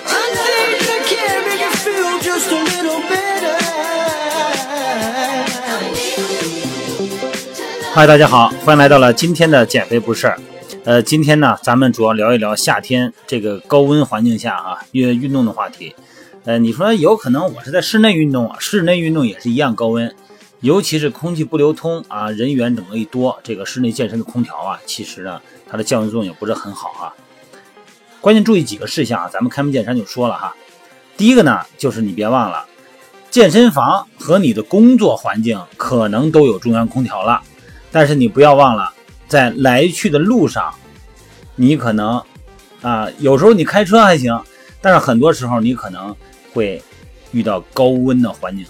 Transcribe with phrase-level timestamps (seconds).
[0.05, 3.56] I think I can make you feel just a little better.
[7.94, 10.33] 嗨，大家好，欢迎来到了今天的减肥不是。
[10.83, 15.96] 呃，今天呢，咱们主要聊一聊夏天这个高温环境下啊，运运动的话题。
[16.45, 20.16] 呃，你说有可能我是在室内运动啊，室内运动也是一样高温，
[20.59, 27.13] 尤其是空气不流通啊，人员整个一多，这个室内健身的空调啊，其实呢，它的降温作用也不是很好啊。
[28.22, 30.55] 关键注意几个事项啊，咱们开门见山就说了哈。
[31.17, 32.67] 第一个呢，就是你别忘了，
[33.31, 37.41] 健身房和你的工作环境可能都有中央空调了，
[37.91, 38.94] 但是你不要忘了，
[39.27, 40.72] 在来去的路上，
[41.55, 42.22] 你可能
[42.84, 44.39] 啊，有时候你开车还行，
[44.80, 46.16] 但是很多时候你可能
[46.55, 46.82] 会
[47.34, 48.66] 遇到高温的环境，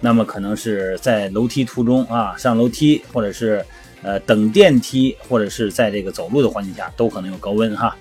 [0.00, 3.64] 那么可能是在楼梯途中啊，上楼梯，或者是
[4.02, 7.96] 呃等电梯，或者是在这个走路的环境下，都可能有高温哈。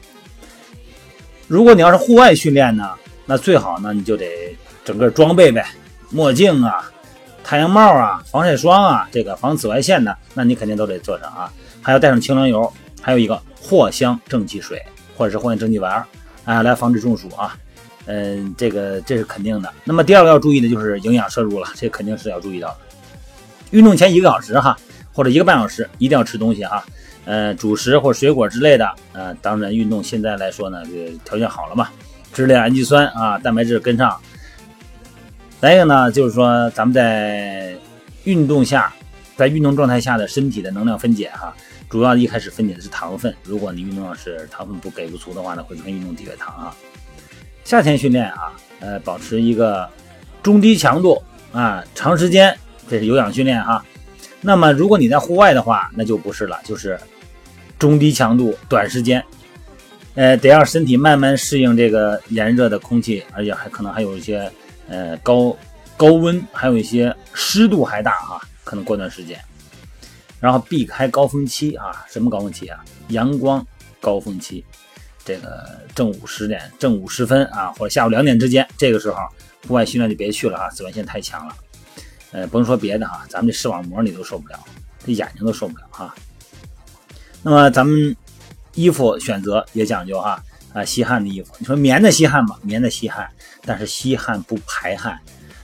[1.48, 2.89] 如果你要是户外训练呢，
[3.28, 5.64] 那最好呢你就得整个装备呗，
[6.09, 6.92] 墨镜啊、
[7.44, 11.53] 太阳帽啊、防晒霜啊，这个防紫外线的，那你肯定都得做上啊。
[11.83, 14.81] 还要带上清凉油，还有一个藿香正气水
[15.16, 16.03] 或者是藿香正气丸，
[16.44, 17.56] 啊，来防止中暑啊。
[18.06, 19.73] 嗯，这个这是肯定的。
[19.84, 22.78] 那么第二个要注意的就是营养摄入了，这肯定是要注意到的。
[23.72, 24.78] 运动前一个小时哈，
[25.11, 26.86] 或者一个半小时，一定要吃东西哈。
[27.26, 28.88] 呃，主食或水果之类的。
[29.11, 31.89] 呃，当然运动现在来说呢，这条件好了嘛，
[32.31, 34.16] 支链氨基酸啊，蛋白质跟上。
[35.59, 37.76] 再一个呢，就是说咱们在
[38.26, 38.94] 运动下，
[39.36, 41.52] 在运动状态下的身体的能量分解哈，
[41.89, 43.33] 主要一开始分解的是糖分。
[43.44, 46.76] 如果你运动要是糖分不给不足的话呢，会出现运动低血糖啊。
[47.66, 49.89] 夏天训练啊，呃，保持一个
[50.44, 51.21] 中低强度
[51.52, 52.55] 啊，长时间，
[52.88, 53.83] 这是有氧训练哈。
[54.39, 56.97] 那么如果你在户外的话，那就不是了，就是
[57.80, 59.25] 中低强度、短时间，
[60.14, 64.52] 呃，得让身体慢慢适应这个炎热的空气，而且还可能还有一些
[64.87, 65.58] 呃高
[65.98, 69.39] 高温，还有一些湿度还大哈，可能过段时间，
[70.39, 72.86] 然后避开高峰期啊，什么高峰期啊？
[73.08, 73.65] 阳光
[73.99, 74.64] 高峰期。
[75.25, 79.17] 这个正午十点、正午时分啊，或者下午两点之间，这个时候
[79.67, 81.55] 户外训练就别去了哈，紫外线太强了。
[82.31, 84.59] 呃，甭说别的哈，咱们这视网膜你都受不了，
[85.05, 86.13] 这眼睛都受不了哈。
[87.41, 88.15] 那么咱们
[88.73, 90.43] 衣服选择也讲究哈，
[90.73, 93.27] 啊，吸汗的衣服，你说棉的吸汗吧，棉的吸汗，
[93.63, 95.19] 但是吸汗不排汗。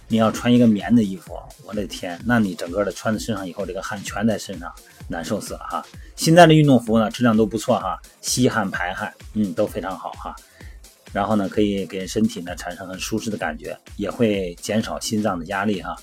[0.08, 4.70] 你要穿一个棉的衣服，我的天，那你整个的穿在身上以后，这个汗全在身上，
[5.12, 5.86] 难受死了哈。
[6.16, 10.36] 现在的运动服呢，质量都不错哈，吸汗排汗，嗯，都非常好哈。
[11.14, 15.96] 然后呢，可以给身体呢产生很舒适的感觉，也会减少心脏的压力哈。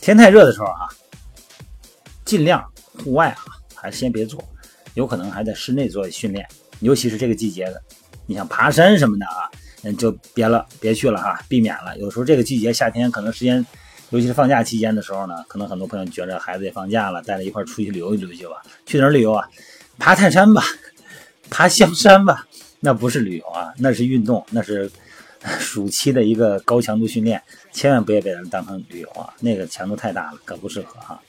[0.00, 0.88] 天太热的时候啊，
[2.24, 2.62] 尽量
[3.02, 3.38] 户外啊，
[3.74, 4.42] 还是先别做，
[4.94, 6.46] 有可能还在室内做训练，
[6.80, 7.82] 尤其是这个季节的，
[8.26, 9.48] 你像爬山什么的啊。
[9.82, 11.96] 嗯，就别了，别去了哈，避免了。
[11.96, 13.64] 有时候这个季节，夏天可能时间，
[14.10, 18.62] 尤其是放假期间的时候呢，可能很多朋友觉着孩子也放假了，带着一块出去旅游一旅去吧。
[18.84, 19.48] 去哪儿旅游啊？
[19.98, 20.62] 爬泰山吧，
[21.50, 22.46] 爬香山吧，
[22.80, 24.90] 那不是旅游啊，那是运动，那是
[25.58, 27.40] 暑期的一个高强度训练，
[27.72, 31.20] 千万不要把它当成旅游啊，那个强度太大了，可不适合哈。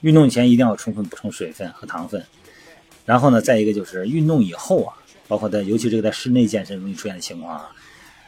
[0.00, 2.22] 运动前一定要充分补充水分和糖分，
[3.04, 4.92] 然后呢，再一个就是运动以后啊，
[5.28, 7.70] 包括在尤其这个在室内健身容易出现的情况啊。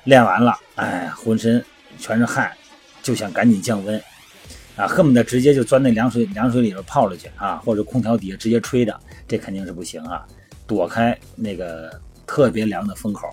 [0.04, 1.62] 练完了，哎，浑身
[1.98, 2.50] 全是汗，
[3.08, 3.98] 就想赶紧降温，
[4.76, 8.94] 啊，恨不得直接就钻那凉水凉水里边泡了去啊，或者空调底下直接吹着，
[9.26, 10.26] 这肯定是不行啊，
[10.66, 11.90] 躲开那个
[12.26, 13.26] 特别凉的风口，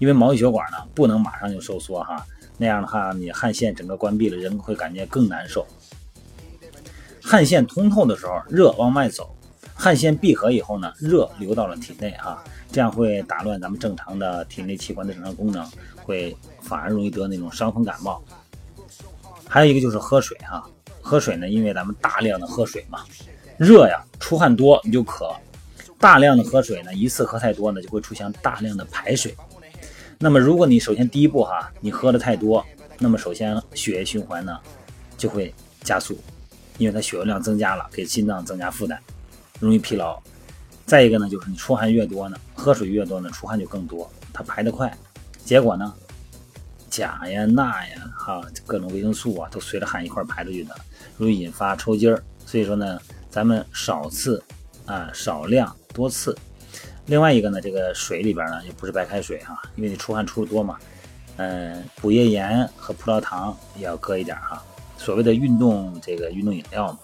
[0.00, 2.26] 因为毛细血管呢不能马上就收缩哈，
[2.58, 5.64] 那样的话你汗腺整个关闭了，人会感觉更难受。
[7.22, 9.32] 汗腺通透的时候，热往外走，
[9.74, 12.42] 汗腺闭合以后呢，热流到了体内啊。
[12.72, 15.64] 这样会打乱咱们正常的体内器官的正常功能，
[16.02, 18.20] 会反而容易得那种伤风感冒。
[19.54, 20.68] 还有一个就是喝水哈，
[21.00, 23.04] 喝水呢，因为咱们大量的喝水嘛，
[23.56, 25.32] 热呀，出汗多你就渴，
[25.96, 29.32] 大量的喝水呢，一次喝太多呢，就会出现大量的排水。
[30.18, 32.66] 那么如果你首先第一步哈，你喝的太多，
[32.98, 34.58] 那么首先血液循环呢
[35.16, 35.54] 就会
[35.84, 36.18] 加速，
[36.78, 38.98] 因为它血流量增加了，给心脏增加负担，
[39.60, 40.20] 容易疲劳。
[40.84, 44.92] 再一个呢，就是你出汗越多呢，喝水越多呢，出汗就更多，它排得快，
[45.44, 45.94] 结果呢，
[46.94, 50.76] 钾呀、钠呀、哈各种维生素啊，都随着汗一块排出去的，
[51.18, 52.22] 容易引发抽筋儿。
[52.46, 54.40] 所以说呢，咱们少次
[54.86, 56.36] 啊，少量多次。
[57.06, 60.78] 另外一个呢，这个水里边呢，也不是白开水哈，因为你出汗出的多嘛，
[61.36, 64.62] 呃，补液盐和葡萄糖也要搁一点哈。
[64.96, 66.98] 所谓的运动这个运动饮料嘛，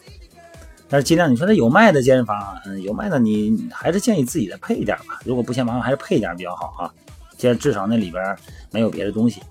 [0.89, 5.21] 但是尽量你说它有卖的健身房，嗯，有卖的你还是建议自己再配一点吧。
[5.25, 6.95] 如果不嫌麻烦，还是配一点比较好哈。
[7.37, 8.37] 这至少那里边
[8.71, 9.43] 没有别的东西。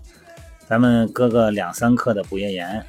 [0.69, 2.86] 咱们搁个两三克的补液盐，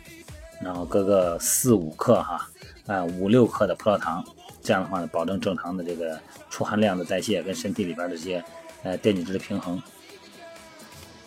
[0.60, 2.46] 然后搁个四五克哈，
[2.86, 4.22] 啊五六克的葡萄糖，
[4.62, 8.44] 这样的话呢，保证正常的这个出汗量的代谢跟身体里边的这些
[8.82, 9.82] 呃电解质的平衡。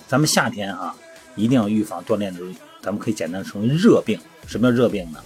[0.08, 0.96] 咱们夏天啊，
[1.36, 2.52] 一定要预防锻炼的时候，
[2.84, 4.20] 咱们可以简单称为热病。
[4.46, 5.20] 什么叫热病呢？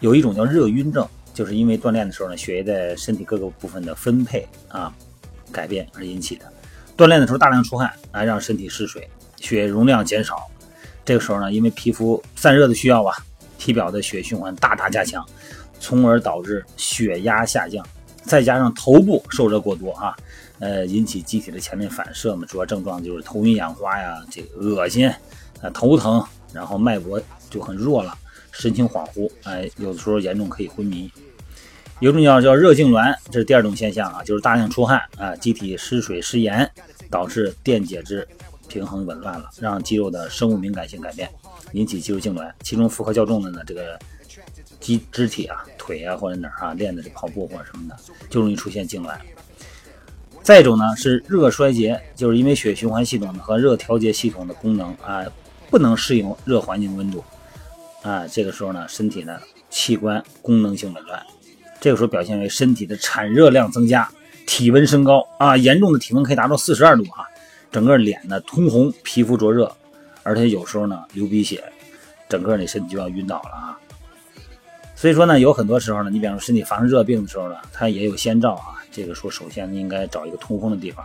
[0.00, 4.92] 有一种叫热晕症，就是因为锻炼的时候呢，血液在身体各个部分的分配啊
[5.52, 6.52] 改变而引起的。
[6.96, 10.48] 锻炼的时候大量出汗啊，让身体失水，血容量减少。
[11.04, 13.16] 这个时候呢，因为皮肤散热的需要啊，
[13.58, 15.24] 体表的血循环大大加强，
[15.78, 17.86] 从而导致血压下降。
[18.22, 20.16] 再加上头部受热过多啊，
[20.58, 25.08] 呃，引起机体的前面反射嘛，主要症状就是头晕眼花呀，这个恶心
[25.62, 26.20] 啊，头疼，
[26.52, 28.12] 然后脉搏就很弱了，
[28.50, 31.08] 神情恍惚，哎，有的时候严重可以昏迷。
[32.00, 36.68] 有种叫叫热痉挛，这是第二种现象啊，就是大量出汗啊，机体失水失盐，
[37.08, 38.26] 导致电解质
[38.68, 41.30] 平衡紊乱了，让肌肉的生物敏感性改变，
[41.72, 42.52] 引起肌肉痉挛。
[42.62, 43.98] 其中负荷较重的呢，这个
[44.80, 47.96] 肌肢体啊，腿啊或者哪儿啊练的是跑步或者什么的，
[48.28, 49.16] 就容易出现痉挛。
[50.42, 55.24] 再一种呢是热衰竭，就是因为血循环系统和热调节系统的功能啊
[55.70, 57.24] 不能适应热环境温度
[58.02, 59.40] 啊，这个时候呢身体呢
[59.70, 61.20] 器官功能性紊乱。
[61.80, 64.08] 这个时候表现为身体的产热量增加，
[64.46, 67.26] 体温升高啊，严重的体温可以达到四十二度啊，
[67.70, 69.70] 整个脸呢通红，皮肤灼热，
[70.22, 71.62] 而且有时候呢流鼻血，
[72.28, 73.78] 整个你身体就要晕倒了啊。
[74.94, 78.82] 所以说呢，有很多时候呢，你比方说身体发生热病的时候呢，它也有先兆啊。
[78.90, 81.04] 这个时候首先应该找一个通风的地方，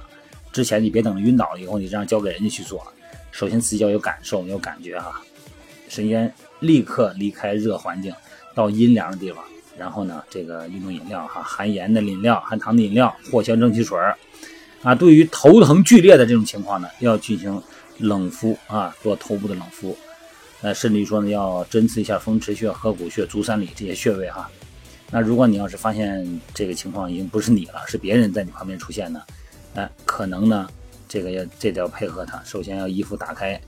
[0.53, 2.81] 之前你别等晕倒了以后，你这样交给人家去做，
[3.31, 5.21] 首先自己要有感受，有感觉哈。
[5.89, 8.13] 首先立刻离开热环境，
[8.55, 9.43] 到阴凉的地方。
[9.77, 13.99] 然后呢，这个运动饮料哈，含盐的饮料、含糖的饮料、藿香正气水
[14.83, 17.61] 啊，对于头疼剧烈的这种情况呢，要进行
[17.99, 19.95] 冷敷啊，做头部的冷敷。
[20.61, 24.49] 呃，甚至于说呢，要针刺一下风池穴、合谷穴、足三里这些穴位哈。
[25.11, 29.21] 那如果你要是发现这个情况已经不是你了，是别人在你旁边出现呢，
[29.75, 30.67] 哎，可能呢，
[31.07, 33.59] 这个要这得要配合他，首先要衣服打开，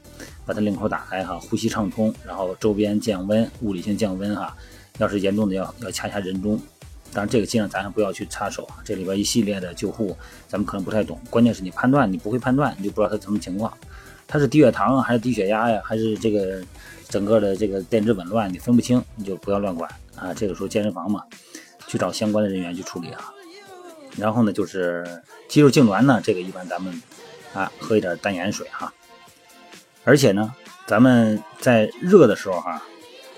[0.45, 4.55] 把它领口打开哈，呼吸畅通，然后周边降温，物理性降温哈。
[4.99, 6.61] 要是严重的，要要掐下人中，
[7.13, 8.81] 当然这个尽量咱也不要去插手啊。
[8.83, 10.17] 这里边一系列的救护，
[10.47, 11.19] 咱们可能不太懂。
[11.29, 13.71] 关键是你判断，你不会判断，你就不知道他什么情况，
[14.27, 16.61] 他是低血糖，还是低血压呀，还是这个
[17.07, 20.33] 整个的这个电质紊乱，你分不清，你就不要乱管啊。
[20.33, 21.23] 这个时候健身房嘛，
[21.87, 23.31] 去找相关的人员去处理啊。
[24.17, 27.01] 然后呢，就是肌肉痉挛呢，这个一般咱们
[27.53, 28.93] 啊喝一点淡盐水哈。
[30.03, 30.53] 而且呢，
[30.85, 32.81] 咱们在热的时候哈。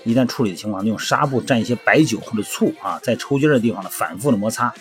[0.06, 4.72] 一旦处理的情况，用纱布蘸一些白酒或者醋啊，在抽筋的地方呢反复的摩擦。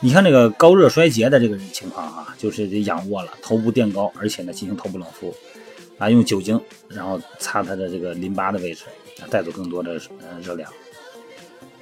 [0.00, 5.34] 你看这个高热衰竭的这个情况啊，就是得仰卧了，头部垫高，而且呢进行头部冷敷
[5.98, 8.84] 啊，用酒精然后擦它的这个淋巴的位置，
[9.28, 10.70] 带走更多的呃热量。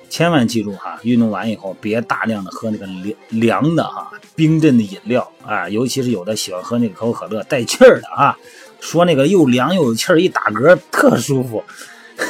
[0.09, 8.39] 千万记住哈，运动完以后别大量的喝那个凉凉的哈冰镇的饮料啊，尤其是有的喜欢喝那个可口可乐带气儿的啊，
[8.79, 11.65] 说那个又凉又有气儿，一打嗝特舒服。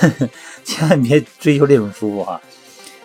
[0.64, 2.40] 千万别追求这种舒服哈！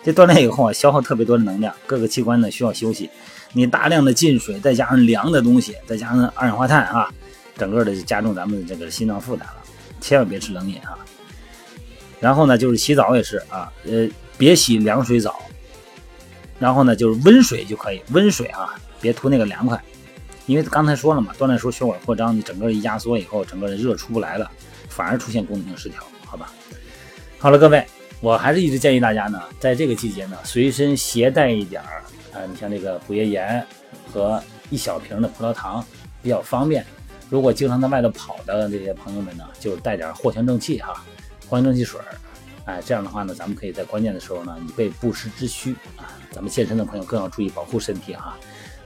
[0.04, 3.10] 这锻炼以后啊，消耗特别多的能量，各个器官呢需要休息。
[3.52, 7.12] 你大量的进水，再加上凉的东西，再加上二氧化碳啊，
[7.56, 9.54] 整个的就加重咱们这个心脏负担了。
[10.00, 10.98] 千万别吃冷饮啊。
[12.20, 15.38] 然后呢，就是洗澡也是啊，呃，别洗凉水澡。
[16.58, 19.80] 然后呢，就是温水就可以，温水啊，别涂那个凉快。
[20.46, 24.50] 因为刚才说了嘛，锻炼时候血管扩张，你整个一压缩以后，整个热出不来了，
[24.88, 26.52] 反而出现功能性失调，好吧？
[27.38, 27.84] 好了，各位，
[28.20, 32.02] 我还是一直建议大家呢，在这个季节呢，随身携带一点儿
[32.34, 33.64] 啊，你像这个补液盐
[34.12, 35.84] 和一小瓶的葡萄糖，
[36.22, 36.84] 比较方便。
[37.30, 41.04] 如果经常在外头跑的这些朋友们呢，就带点藿香正气哈，
[41.48, 42.06] 藿香正气水儿，
[42.66, 46.12] 哎，这样的话呢，咱们可以在关键的时候呢，以备不时之需啊。
[46.30, 48.36] 咱们健身的朋友更要注意保护身体哈，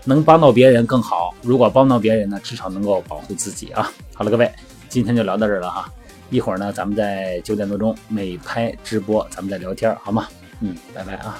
[0.05, 1.35] 能帮到别人更好。
[1.43, 3.93] 如果帮到别人呢，至少能够保护自己啊。
[4.15, 4.51] 好了，各位，
[4.89, 5.93] 今天就聊到这儿了哈。
[6.33, 10.27] 一会儿呢咱们在九点多钟美拍直播咱们再聊天好吗？
[10.61, 11.39] 嗯拜拜啊。